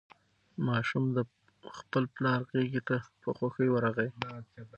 [0.67, 1.17] ماشوم د
[1.79, 4.09] خپل پلار غېږې ته په خوښۍ ورغی.